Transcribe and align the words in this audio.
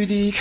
pudique. 0.00 0.38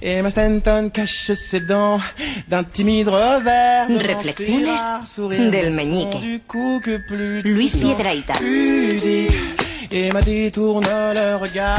Emma 0.00 0.28
Stanton 0.28 0.90
cache 0.90 1.34
ses 1.34 1.60
dents 1.66 2.00
d'un 2.48 2.64
timide 2.64 3.08
revers. 3.08 3.88
Reflexiones 4.02 4.80
del 5.28 5.72
meñique. 5.72 6.20
du 6.20 6.40
cou 6.46 6.80
que 6.80 6.98
plus 6.98 7.42
Luis 7.44 7.72
pudique. 7.72 8.02
Regard. 8.02 8.42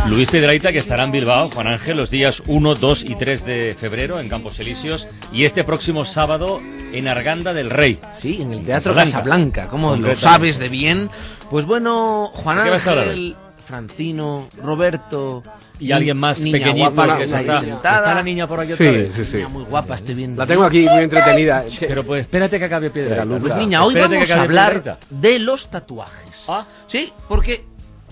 Luis 0.07 0.29
Piedrahita, 0.29 0.71
que 0.71 0.77
estará 0.77 1.03
en 1.03 1.11
Bilbao, 1.11 1.49
Juan 1.49 1.67
Ángel, 1.67 1.97
los 1.97 2.09
días 2.09 2.41
1, 2.47 2.75
2 2.75 3.04
y 3.04 3.16
3 3.16 3.46
de 3.46 3.75
febrero 3.78 4.20
en 4.21 4.30
Campos 4.30 4.59
Elíseos 4.59 5.07
y 5.34 5.44
este 5.44 5.66
próximo 5.66 6.05
sábado 6.05 6.62
en 6.94 7.09
Arganda 7.09 7.54
del 7.54 7.70
Rey. 7.70 8.00
Sí, 8.14 8.39
en 8.41 8.54
el 8.54 8.66
Teatro 8.66 8.94
Casablanca. 8.94 9.64
Casablanca, 9.64 9.68
como 9.68 9.96
lo 9.98 10.16
sabes 10.16 10.57
de 10.57 10.70
bien. 10.70 11.09
Pues 11.50 11.66
bueno, 11.66 12.28
Juan 12.28 12.57
¿De 12.57 12.64
qué 12.64 12.70
vas 12.70 12.88
a 12.88 12.91
hablar 12.91 13.09
Ángel, 13.09 13.36
Francino, 13.66 14.48
Roberto 14.64 15.44
Y 15.80 15.91
alguien 15.91 16.18
más 16.18 16.39
niña 16.39 16.57
pequeñito 16.57 16.91
guapa 16.91 17.18
que 17.18 17.23
está 17.25 17.41
está, 17.41 17.62
sentada. 17.62 17.98
está 17.98 18.16
la 18.16 18.23
niña 18.23 18.48
por 18.48 18.59
aquí 18.59 18.73
Sí, 18.73 18.88
otra 18.88 18.91
vez. 18.98 19.13
sí, 19.16 19.26
sí. 19.26 19.38
Niña 19.38 19.49
muy 19.49 19.63
guapa, 19.63 19.95
estoy 19.95 20.16
viendo. 20.16 20.41
La 20.41 20.48
tengo 20.48 20.63
aquí 20.63 20.81
muy 20.90 21.04
entretenida. 21.04 21.63
Pero 21.80 22.04
pues 22.04 22.22
espérate 22.23 22.58
que 22.59 22.66
acabe 22.66 22.90
Piedrahita. 22.90 23.26
Pues 23.26 23.41
Pues 23.41 23.55
niña, 23.58 23.84
hoy 23.84 23.94
Espérate 23.95 24.16
vamos 24.16 24.32
a 24.32 24.41
hablar 24.41 24.99
de 25.09 25.40
los 25.40 25.70
tatuajes. 25.70 26.45
Ah. 26.48 26.66
Sí, 26.88 27.13
porque 27.27 27.63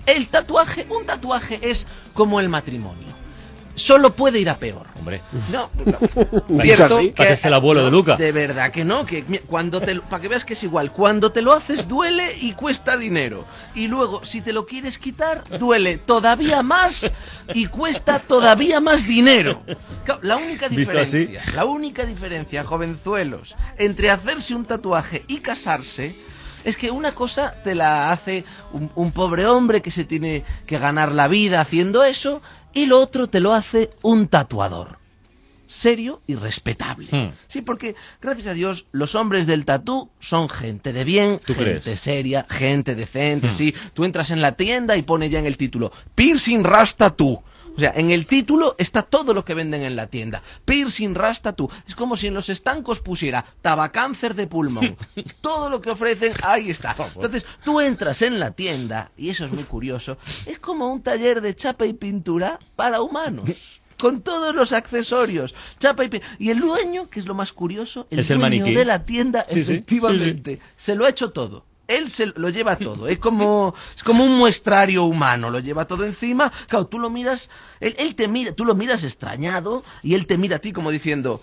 el 0.06 0.28
tatuaje, 0.28 0.86
un 0.90 1.04
tatuaje 1.06 1.58
es 1.62 1.86
como 2.14 2.38
el 2.40 2.48
matrimonio. 2.48 3.06
Solo 3.76 4.16
puede 4.16 4.40
ir 4.40 4.48
a 4.50 4.58
peor. 4.58 4.86
Hombre, 4.98 5.20
No, 5.52 5.70
no. 5.84 5.98
¿Dicho 6.48 6.62
cierto 6.62 6.96
así? 6.96 7.08
que 7.08 7.12
Pareces 7.12 7.44
el 7.44 7.54
abuelo 7.54 7.84
de 7.84 7.90
Luca. 7.90 8.16
De 8.16 8.32
verdad 8.32 8.72
que 8.72 8.84
no, 8.84 9.06
que 9.06 9.22
cuando 9.46 9.80
te 9.80 9.94
para 10.00 10.20
que 10.20 10.28
veas 10.28 10.44
que 10.44 10.54
es 10.54 10.64
igual, 10.64 10.92
cuando 10.92 11.30
te 11.30 11.42
lo 11.42 11.52
haces 11.52 11.86
duele 11.86 12.36
y 12.40 12.52
cuesta 12.52 12.96
dinero. 12.96 13.44
Y 13.74 13.86
luego 13.86 14.24
si 14.24 14.40
te 14.40 14.52
lo 14.52 14.66
quieres 14.66 14.98
quitar, 14.98 15.44
duele 15.58 15.98
todavía 15.98 16.62
más 16.62 17.10
y 17.54 17.66
cuesta 17.66 18.18
todavía 18.18 18.80
más 18.80 19.06
dinero. 19.06 19.62
La 20.22 20.36
única 20.36 20.68
diferencia, 20.68 21.42
la 21.54 21.64
única 21.66 22.04
diferencia, 22.04 22.64
jovenzuelos, 22.64 23.54
entre 23.78 24.10
hacerse 24.10 24.54
un 24.54 24.64
tatuaje 24.64 25.24
y 25.28 25.38
casarse 25.38 26.16
es 26.66 26.76
que 26.76 26.90
una 26.90 27.12
cosa 27.12 27.54
te 27.62 27.74
la 27.74 28.10
hace 28.10 28.44
un, 28.72 28.90
un 28.96 29.12
pobre 29.12 29.46
hombre 29.46 29.80
que 29.80 29.90
se 29.92 30.04
tiene 30.04 30.42
que 30.66 30.78
ganar 30.78 31.12
la 31.12 31.28
vida 31.28 31.60
haciendo 31.60 32.04
eso 32.04 32.42
y 32.74 32.86
lo 32.86 32.98
otro 32.98 33.28
te 33.28 33.40
lo 33.40 33.54
hace 33.54 33.90
un 34.02 34.26
tatuador 34.26 34.98
serio 35.68 36.22
y 36.26 36.34
respetable. 36.34 37.08
Hmm. 37.10 37.32
Sí, 37.48 37.62
porque 37.62 37.94
gracias 38.20 38.46
a 38.48 38.54
Dios 38.54 38.86
los 38.92 39.14
hombres 39.14 39.46
del 39.46 39.64
tatú 39.64 40.10
son 40.20 40.48
gente 40.48 40.92
de 40.92 41.04
bien, 41.04 41.40
¿Tú 41.44 41.54
gente 41.54 41.80
crees? 41.80 42.00
seria, 42.00 42.46
gente 42.48 42.94
decente. 42.94 43.48
Hmm. 43.48 43.52
Sí, 43.52 43.74
tú 43.94 44.04
entras 44.04 44.30
en 44.30 44.42
la 44.42 44.52
tienda 44.52 44.96
y 44.96 45.02
pone 45.02 45.28
ya 45.28 45.38
en 45.38 45.46
el 45.46 45.56
título 45.56 45.92
Piercing 46.14 46.64
Rasta 46.64 47.10
Tattoo. 47.10 47.42
O 47.76 47.80
sea, 47.80 47.92
en 47.94 48.10
el 48.10 48.26
título 48.26 48.74
está 48.78 49.02
todo 49.02 49.34
lo 49.34 49.44
que 49.44 49.54
venden 49.54 49.82
en 49.82 49.96
la 49.96 50.06
tienda. 50.06 50.42
Piercing 50.64 51.14
Rasta 51.14 51.50
Tattoo. 51.50 51.70
Es 51.86 51.94
como 51.94 52.16
si 52.16 52.26
en 52.26 52.34
los 52.34 52.48
estancos 52.48 53.00
pusiera 53.00 53.44
tabacáncer 53.62 54.34
de 54.34 54.46
pulmón. 54.46 54.96
todo 55.40 55.68
lo 55.68 55.80
que 55.80 55.90
ofrecen, 55.90 56.32
ahí 56.42 56.70
está. 56.70 56.96
Entonces, 57.14 57.46
tú 57.64 57.80
entras 57.80 58.22
en 58.22 58.38
la 58.38 58.52
tienda, 58.52 59.10
y 59.16 59.30
eso 59.30 59.44
es 59.44 59.52
muy 59.52 59.64
curioso, 59.64 60.18
es 60.46 60.58
como 60.58 60.90
un 60.92 61.02
taller 61.02 61.40
de 61.40 61.54
chapa 61.54 61.86
y 61.86 61.92
pintura 61.92 62.58
para 62.74 63.02
humanos. 63.02 63.50
Con 63.98 64.20
todos 64.20 64.54
los 64.54 64.74
accesorios, 64.74 65.54
chapa 65.78 66.04
y. 66.04 66.10
Y 66.38 66.50
el 66.50 66.60
dueño, 66.60 67.08
que 67.08 67.18
es 67.18 67.26
lo 67.26 67.34
más 67.34 67.54
curioso, 67.54 68.06
el 68.10 68.18
Es 68.18 68.30
el 68.30 68.38
dueño 68.38 68.58
maniquí. 68.58 68.74
de 68.74 68.84
la 68.84 69.06
tienda, 69.06 69.46
Sí, 69.48 69.54
sí, 69.54 69.60
efectivamente, 69.60 70.60
se 70.76 70.94
lo 70.94 71.06
ha 71.06 71.08
hecho 71.08 71.30
todo. 71.30 71.64
Él 71.88 72.10
se 72.10 72.26
lo 72.26 72.48
lleva 72.50 72.76
todo, 72.76 73.08
es 73.08 73.18
como, 73.18 73.74
es 73.94 74.02
como 74.02 74.24
un 74.24 74.36
muestrario 74.36 75.04
humano, 75.04 75.50
lo 75.50 75.60
lleva 75.60 75.86
todo 75.86 76.04
encima. 76.04 76.52
Claro, 76.66 76.86
tú 76.86 76.98
lo 76.98 77.10
miras, 77.10 77.48
él, 77.80 77.94
él 77.98 78.14
te 78.14 78.26
mira, 78.28 78.52
tú 78.52 78.64
lo 78.64 78.74
miras 78.74 79.04
extrañado 79.04 79.84
y 80.02 80.14
él 80.14 80.26
te 80.26 80.36
mira 80.36 80.56
a 80.56 80.58
ti 80.58 80.72
como 80.72 80.90
diciendo, 80.90 81.40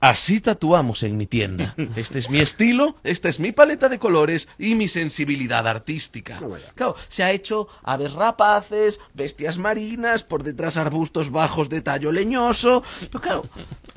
así 0.00 0.40
tatuamos 0.40 1.02
en 1.02 1.16
mi 1.16 1.26
tienda. 1.26 1.74
Este 1.96 2.18
es 2.18 2.30
mi 2.30 2.40
estilo, 2.40 2.96
esta 3.04 3.28
es 3.28 3.40
mi 3.40 3.52
paleta 3.52 3.88
de 3.88 3.98
colores 3.98 4.48
y 4.58 4.74
mi 4.74 4.88
sensibilidad 4.88 5.66
artística. 5.66 6.40
Claro, 6.74 6.96
se 7.08 7.22
ha 7.22 7.32
hecho 7.32 7.68
aves 7.82 8.12
rapaces, 8.12 9.00
bestias 9.14 9.58
marinas, 9.58 10.22
por 10.22 10.42
detrás 10.42 10.76
arbustos 10.76 11.30
bajos 11.30 11.68
de 11.68 11.82
tallo 11.82 12.12
leñoso. 12.12 12.82
Pero 13.00 13.20
claro, 13.20 13.44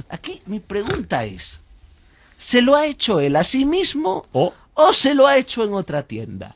aquí 0.10 0.42
mi 0.48 0.60
pregunta 0.60 1.24
es, 1.24 1.60
¿se 2.42 2.62
lo 2.62 2.76
ha 2.76 2.86
hecho 2.88 3.20
él 3.20 3.36
a 3.36 3.44
sí 3.44 3.66
mismo 3.66 4.26
O- 4.34 4.54
o 4.74 4.94
se 4.94 5.14
lo 5.14 5.28
ha 5.28 5.38
hecho 5.38 5.64
en 5.64 5.74
otra 5.74 6.04
tienda? 6.04 6.56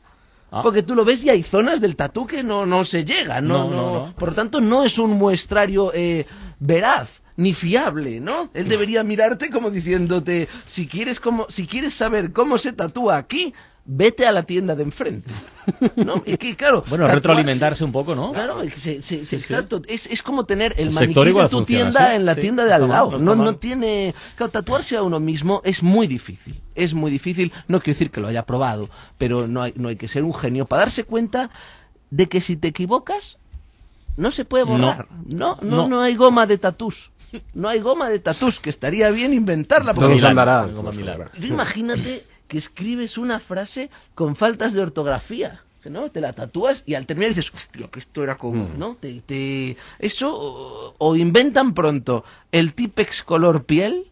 Ah. 0.52 0.62
Porque 0.62 0.84
tú 0.84 0.96
lo 0.96 1.04
ves 1.06 1.24
y 1.24 1.30
hay 1.30 1.44
zonas 1.44 1.82
del 1.82 1.96
tatú 1.96 2.26
que 2.26 2.42
no, 2.44 2.66
no 2.66 2.86
se 2.86 3.04
llega, 3.04 3.42
no, 3.42 3.66
No, 3.66 3.70
no, 3.70 3.76
no, 3.76 4.06
no. 4.08 4.14
Por 4.16 4.30
lo 4.30 4.36
tanto, 4.36 4.62
no 4.62 4.84
es 4.84 4.98
un 4.98 5.12
muestrario 5.12 5.92
eh, 5.94 6.26
veraz 6.66 7.10
ni 7.38 7.54
fiable, 7.54 8.20
¿no? 8.22 8.50
Él 8.54 8.68
debería 8.70 9.04
mirarte 9.04 9.50
como 9.50 9.70
diciéndote, 9.70 10.48
si 10.66 10.88
quieres 10.88 11.20
como, 11.20 11.46
si 11.50 11.68
quieres 11.68 11.94
saber 11.94 12.32
cómo 12.32 12.58
se 12.58 12.72
tatúa 12.72 13.18
aquí, 13.18 13.54
vete 13.88 14.26
a 14.26 14.32
la 14.32 14.44
tienda 14.44 14.74
de 14.74 14.84
enfrente, 14.84 15.30
¿no? 15.98 16.24
Y 16.26 16.38
que 16.38 16.56
claro, 16.56 16.84
bueno, 16.90 17.06
tatuarse- 17.06 17.14
retroalimentarse 17.16 17.84
un 17.84 17.92
poco, 17.92 18.16
¿no? 18.16 18.32
Claro, 18.32 18.62
es, 18.62 18.74
se- 18.76 19.02
se- 19.02 19.26
sí. 19.26 19.36
exacto. 19.36 19.82
Es, 19.86 20.08
es 20.08 20.24
como 20.24 20.46
tener 20.46 20.74
el 20.78 20.88
El 20.88 20.94
maniquí 20.94 21.34
de 21.34 21.50
tu 21.50 21.66
tienda 21.66 22.16
en 22.16 22.26
la 22.26 22.36
sí. 22.36 22.42
tienda 22.42 22.64
de 22.66 22.74
al 22.74 22.88
lado. 22.88 23.12
no 23.20 23.36
No, 23.36 23.44
no 23.44 23.56
tiene. 23.58 24.16
Claro, 24.38 24.52
tatuarse 24.52 24.96
a 24.96 25.04
uno 25.04 25.20
mismo 25.20 25.62
es 25.66 25.84
muy 25.84 26.08
difícil. 26.08 26.56
Es 26.74 26.94
muy 26.94 27.12
difícil. 27.12 27.52
No 27.68 27.80
quiero 27.82 27.96
decir 27.96 28.12
que 28.12 28.22
lo 28.22 28.28
haya 28.30 28.44
probado, 28.46 28.90
pero 29.18 29.46
no 29.46 29.62
hay, 29.62 29.74
no 29.76 29.90
hay 29.90 29.98
que 29.98 30.08
ser 30.08 30.24
un 30.24 30.34
genio 30.34 30.66
para 30.66 30.84
darse 30.84 31.04
cuenta 31.04 31.50
de 32.10 32.28
que 32.30 32.40
si 32.40 32.56
te 32.56 32.70
equivocas, 32.70 33.38
no 34.18 34.32
se 34.32 34.46
puede 34.46 34.64
borrar. 34.64 35.08
No, 35.26 35.58
no, 35.62 35.76
No. 35.78 35.88
no, 35.88 36.02
hay 36.02 36.16
goma 36.16 36.46
de 36.46 36.58
tatús. 36.58 37.12
No 37.54 37.68
hay 37.68 37.82
goma 37.82 38.10
de 38.10 38.20
tatús, 38.20 38.60
que 38.60 38.70
estaría 38.70 39.10
bien 39.12 39.34
inventarla. 39.34 39.94
Porque 39.94 40.26
andará. 40.26 40.68
Milán. 40.68 41.30
Tú 41.40 41.48
imagínate 41.48 42.26
que 42.48 42.58
escribes 42.58 43.18
una 43.18 43.40
frase 43.40 43.90
con 44.14 44.36
faltas 44.36 44.74
de 44.74 44.82
ortografía. 44.82 45.62
que 45.84 45.90
¿No? 45.92 46.10
Te 46.10 46.20
la 46.22 46.34
tatúas 46.34 46.82
y 46.88 46.96
al 46.96 47.06
terminar 47.06 47.36
dices, 47.36 47.54
hostia, 47.54 47.88
que 47.92 48.00
esto 48.00 48.24
era 48.24 48.38
como, 48.38 48.64
Mm. 48.70 48.80
¿no? 48.80 48.96
Te, 48.96 49.22
te- 49.26 49.78
Eso, 50.00 50.34
o, 50.34 50.96
o 50.98 51.16
inventan 51.16 51.74
pronto 51.76 52.24
el 52.52 52.74
Tipex 52.74 53.22
color 53.22 53.66
piel, 53.66 54.08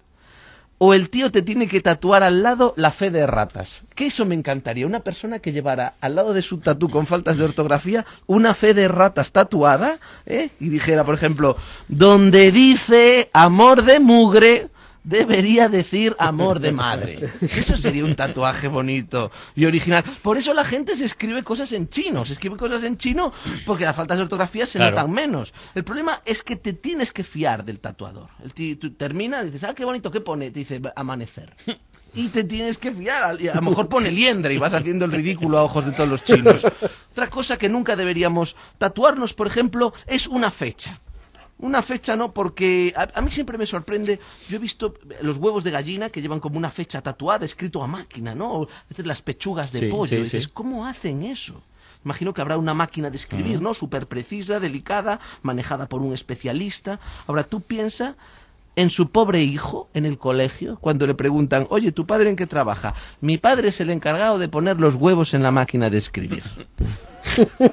o 0.85 0.93
el 0.93 1.09
tío 1.09 1.31
te 1.31 1.41
tiene 1.41 1.69
que 1.69 1.79
tatuar 1.79 2.23
al 2.23 2.43
lado 2.43 2.73
la 2.75 2.91
fe 2.91 3.09
de 3.09 3.25
ratas. 3.25 3.83
Que 3.95 4.07
eso 4.07 4.25
me 4.25 4.35
encantaría. 4.35 4.85
Una 4.85 4.99
persona 4.99 5.39
que 5.39 5.53
llevara 5.53 5.93
al 6.01 6.15
lado 6.15 6.33
de 6.33 6.41
su 6.41 6.57
tatú 6.57 6.89
con 6.89 7.07
faltas 7.07 7.37
de 7.37 7.45
ortografía 7.45 8.05
una 8.27 8.53
fe 8.53 8.73
de 8.73 8.89
ratas 8.89 9.31
tatuada, 9.31 9.99
¿eh? 10.25 10.49
Y 10.59 10.67
dijera, 10.67 11.05
por 11.05 11.15
ejemplo, 11.15 11.55
donde 11.87 12.51
dice 12.51 13.29
amor 13.31 13.85
de 13.85 14.01
mugre, 14.01 14.67
debería 15.03 15.69
decir 15.69 16.15
amor 16.19 16.59
de 16.59 16.71
madre. 16.71 17.29
Eso 17.41 17.75
sería 17.77 18.05
un 18.05 18.15
tatuaje 18.15 18.67
bonito 18.67 19.31
y 19.55 19.65
original. 19.65 20.03
Por 20.21 20.37
eso 20.37 20.53
la 20.53 20.63
gente 20.63 20.95
se 20.95 21.05
escribe 21.05 21.43
cosas 21.43 21.71
en 21.73 21.89
chino. 21.89 22.25
Se 22.25 22.33
escribe 22.33 22.57
cosas 22.57 22.83
en 22.83 22.97
chino 22.97 23.33
porque 23.65 23.85
las 23.85 23.95
faltas 23.95 24.17
de 24.17 24.23
ortografía 24.23 24.65
se 24.65 24.77
Claro. 24.79 24.95
notan 24.97 25.11
menos. 25.11 25.53
El 25.75 25.83
problema 25.83 26.21
es 26.25 26.43
que 26.43 26.55
te 26.55 26.73
tienes 26.73 27.11
que 27.11 27.23
fiar 27.23 27.63
del 27.65 27.79
tatuador. 27.79 28.29
El 28.43 28.53
ti- 28.53 28.75
tú 28.75 28.91
termina, 28.93 29.43
dices, 29.43 29.63
ah, 29.63 29.73
qué 29.73 29.85
bonito, 29.85 30.09
¿qué 30.11 30.21
pone? 30.21 30.51
Te 30.51 30.59
dice, 30.59 30.81
amanecer. 30.95 31.53
Y 32.15 32.27
te 32.27 32.43
tienes 32.43 32.77
que 32.77 32.91
fiar. 32.91 33.23
A 33.23 33.33
lo 33.33 33.61
mejor 33.63 33.89
pone 33.89 34.11
liendre 34.11 34.53
y 34.53 34.59
vas 34.59 34.71
haciendo 34.75 35.03
el 35.05 35.11
ridículo 35.11 35.57
a 35.57 35.63
ojos 35.63 35.83
de 35.83 35.93
todos 35.93 36.07
los 36.07 36.23
chinos. 36.23 36.63
Otra 37.11 37.27
cosa 37.27 37.57
que 37.57 37.67
nunca 37.69 37.95
deberíamos 37.95 38.55
tatuarnos, 38.77 39.33
por 39.33 39.47
ejemplo, 39.47 39.95
es 40.05 40.27
una 40.27 40.51
fecha. 40.51 40.99
Una 41.59 41.81
fecha 41.81 42.15
no, 42.15 42.33
porque 42.33 42.93
a, 42.95 43.07
a 43.17 43.21
mí 43.21 43.31
siempre 43.31 43.57
me 43.57 43.65
sorprende. 43.65 44.19
Yo 44.49 44.57
he 44.57 44.59
visto 44.59 44.95
los 45.21 45.37
huevos 45.37 45.63
de 45.63 45.71
gallina 45.71 46.09
que 46.09 46.21
llevan 46.21 46.39
como 46.39 46.57
una 46.57 46.71
fecha 46.71 47.01
tatuada, 47.01 47.45
escrito 47.45 47.81
a 47.83 47.87
máquina, 47.87 48.35
¿no? 48.35 48.51
O 48.51 48.63
a 48.65 48.67
veces 48.89 49.05
las 49.07 49.21
pechugas 49.21 49.71
de 49.71 49.79
Sí, 49.81 49.85
pollo. 49.87 50.09
sí, 50.09 50.15
y 50.15 50.23
dices, 50.23 50.43
sí. 50.45 50.49
¿cómo 50.53 50.85
hacen 50.85 51.23
eso? 51.23 51.61
Imagino 52.03 52.33
que 52.33 52.41
habrá 52.41 52.57
una 52.57 52.73
máquina 52.73 53.09
de 53.09 53.15
escribir, 53.15 53.61
¿no? 53.61 53.73
Súper 53.73 54.07
precisa, 54.07 54.59
delicada, 54.59 55.21
manejada 55.41 55.87
por 55.87 56.01
un 56.01 56.13
especialista. 56.13 56.99
Ahora, 57.27 57.43
tú 57.45 57.61
piensa 57.61 58.15
en 58.75 58.89
su 58.89 59.09
pobre 59.09 59.41
hijo 59.43 59.87
en 59.93 60.05
el 60.05 60.17
colegio, 60.17 60.77
cuando 60.81 61.07
le 61.07 61.13
preguntan, 61.13 61.65
oye, 61.69 61.91
¿tu 61.93 62.05
padre 62.05 62.29
en 62.29 62.35
qué 62.35 62.45
trabaja? 62.47 62.93
Mi 63.21 63.37
padre 63.37 63.69
es 63.69 63.79
el 63.79 63.89
encargado 63.91 64.37
de 64.37 64.49
poner 64.49 64.81
los 64.81 64.95
huevos 64.95 65.33
en 65.33 65.43
la 65.43 65.51
máquina 65.51 65.89
de 65.89 65.99
escribir. 65.99 66.43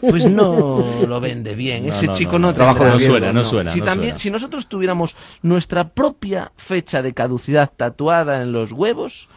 Pues 0.00 0.30
no 0.30 1.04
lo 1.06 1.20
vende 1.20 1.54
bien. 1.54 1.86
No, 1.86 1.94
Ese 1.94 2.06
no, 2.06 2.12
chico 2.12 2.38
no, 2.38 2.52
no, 2.52 2.74
no. 2.74 3.00
Suena, 3.00 3.32
no 3.32 3.44
suena, 3.44 3.70
Si 3.70 3.80
también, 3.80 4.10
suena. 4.10 4.18
si 4.18 4.30
nosotros 4.30 4.66
tuviéramos 4.68 5.16
nuestra 5.42 5.88
propia 5.88 6.52
fecha 6.56 7.02
de 7.02 7.12
caducidad 7.14 7.70
tatuada 7.76 8.42
en 8.42 8.52
los 8.52 8.72
huevos, 8.72 9.28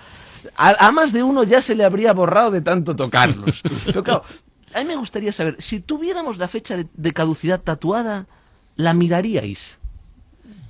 a, 0.55 0.87
a 0.87 0.91
más 0.91 1.13
de 1.13 1.23
uno 1.23 1.43
ya 1.43 1.61
se 1.61 1.75
le 1.75 1.83
habría 1.83 2.13
borrado 2.13 2.51
de 2.51 2.61
tanto 2.61 2.95
tocarlos. 2.95 3.61
Pero 3.85 4.03
claro, 4.03 4.23
a 4.73 4.79
mí 4.79 4.85
me 4.85 4.95
gustaría 4.95 5.31
saber, 5.31 5.55
si 5.59 5.79
tuviéramos 5.79 6.37
la 6.37 6.47
fecha 6.47 6.75
de, 6.77 6.87
de 6.93 7.11
caducidad 7.13 7.61
tatuada, 7.61 8.27
¿la 8.75 8.93
miraríais? 8.93 9.77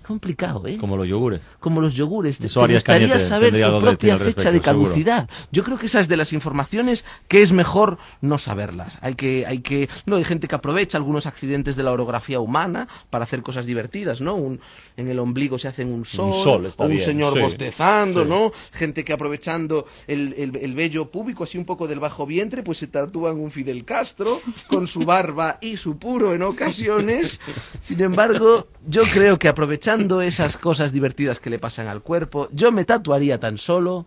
Complicado, 0.06 0.68
¿eh? 0.68 0.78
Como 0.78 0.98
los 0.98 1.08
yogures. 1.08 1.42
como 1.60 1.80
los 1.80 1.94
yogures. 1.94 2.38
Te, 2.38 2.44
gustaría 2.48 2.82
Cañete 2.82 3.20
saber 3.22 3.54
tu 3.54 3.80
propia 3.80 4.18
fecha 4.18 4.52
de 4.52 4.60
seguro. 4.60 4.62
caducidad. 4.62 5.30
Yo 5.52 5.64
creo 5.64 5.78
que 5.78 5.86
esa 5.86 6.00
es 6.02 6.08
de 6.08 6.18
las 6.18 6.34
informaciones 6.34 7.06
que 7.28 7.42
es 7.42 7.52
mejor 7.52 7.98
no 8.22 8.38
saberlas. 8.38 8.98
Hay 9.02 9.16
que, 9.16 9.46
hay 9.46 9.60
que, 9.60 9.88
no, 10.06 10.18
hay 10.18 10.26
gente 10.26 10.48
que 10.48 10.56
aprovecha 10.56 10.98
algunos 10.98 11.26
accidentes 11.26 11.76
de 11.76 11.84
la 11.84 11.92
orografía 11.92 12.40
humana 12.40 12.88
para 13.10 13.24
hacer 13.24 13.42
cosas 13.44 13.66
divertidas, 13.66 14.20
¿no? 14.20 14.36
Un, 14.36 14.60
en 14.98 15.08
el 15.10 15.20
ombligo 15.20 15.58
se 15.58 15.68
hacen 15.70 15.92
un 15.92 16.04
sol, 16.04 16.34
sol 16.34 16.66
está 16.66 16.84
o 16.84 16.88
un 16.88 16.94
bien, 16.94 17.06
señor 17.06 17.34
sí, 17.34 17.40
bostezando, 17.40 18.24
sí. 18.24 18.30
¿no? 18.30 18.52
Gente 18.74 19.06
que 19.06 19.14
aprovechando 19.14 19.86
el, 20.08 20.34
el, 20.38 20.56
el 20.58 20.74
vello 20.76 21.10
púbico, 21.10 21.46
así 21.46 21.58
un 21.58 21.66
poco 21.66 21.88
del 21.88 22.00
bajo 22.00 22.26
vientre, 22.26 22.62
pues 22.62 22.80
se 22.80 22.88
tatúan 22.88 23.40
un 23.40 23.52
Fidel 23.52 23.86
Castro 23.86 24.42
con 24.68 24.88
su 24.88 25.06
barba 25.06 25.60
y 25.62 25.78
su 25.78 25.98
puro 25.98 26.34
en 26.34 26.44
ocasiones. 26.44 27.40
Sin 27.82 28.02
embargo, 28.02 28.68
yo 28.86 29.04
creo 29.04 29.40
que 29.40 29.48
aprovechando 29.48 29.93
esas 30.22 30.58
cosas 30.58 30.92
divertidas 30.92 31.40
que 31.40 31.50
le 31.50 31.60
pasan 31.60 31.88
al 31.88 32.02
cuerpo, 32.02 32.48
yo 32.52 32.72
me 32.72 32.86
tatuaría 32.86 33.40
tan 33.40 33.58
solo 33.58 34.06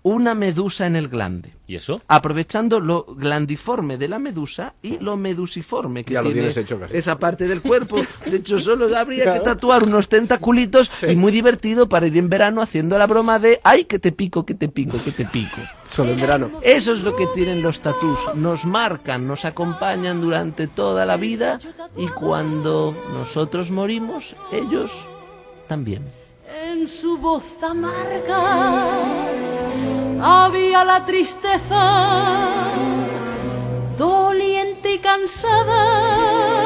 una 0.00 0.32
medusa 0.34 0.86
en 0.86 0.94
el 0.94 1.08
glande. 1.08 1.52
¿Y 1.66 1.74
eso? 1.74 2.00
Aprovechando 2.06 2.78
lo 2.80 3.04
glandiforme 3.04 3.98
de 3.98 4.08
la 4.08 4.18
medusa 4.20 4.74
y 4.80 4.96
lo 5.00 5.16
medusiforme 5.16 6.04
que 6.04 6.14
Ya 6.14 6.20
lo 6.22 6.26
tiene 6.30 6.40
tienes 6.48 6.56
hecho 6.56 6.78
casi. 6.78 6.96
esa 6.96 7.18
parte 7.18 7.46
del 7.48 7.60
cuerpo. 7.60 7.96
De 8.24 8.36
hecho, 8.36 8.58
solo 8.58 8.96
habría 8.96 9.24
Claro. 9.24 9.40
que 9.40 9.44
tatuar 9.44 9.82
unos 9.82 10.08
tentaculitos 10.08 10.90
y 11.06 11.16
muy 11.16 11.32
divertido 11.32 11.88
para 11.88 12.06
ir 12.06 12.16
en 12.16 12.28
verano 12.30 12.62
haciendo 12.62 12.96
la 12.96 13.06
broma 13.08 13.38
de 13.40 13.60
¡ay, 13.64 13.84
que 13.84 13.98
te 13.98 14.12
pico, 14.12 14.46
que 14.46 14.54
te 14.54 14.68
pico, 14.68 14.96
que 15.04 15.12
te 15.12 15.24
pico! 15.26 15.58
Solo 15.84 16.12
en 16.12 16.20
verano. 16.20 16.50
Eso 16.62 16.92
es 16.92 17.02
lo 17.02 17.14
que 17.16 17.26
tienen 17.34 17.60
los 17.60 17.80
tatús. 17.80 18.18
Nos 18.34 18.64
marcan, 18.64 19.26
nos 19.26 19.44
acompañan 19.44 20.20
durante 20.20 20.68
toda 20.68 21.04
la 21.04 21.16
vida 21.16 21.58
y 21.96 22.06
cuando 22.06 22.96
nosotros 23.12 23.70
morimos, 23.72 24.36
ellos 24.52 24.92
también. 25.68 26.10
En 26.64 26.88
su 26.88 27.18
voz 27.18 27.44
amarga 27.62 28.38
había 30.20 30.84
la 30.84 31.04
tristeza, 31.04 32.72
doliente 33.96 34.94
y 34.94 34.98
cansada, 34.98 36.57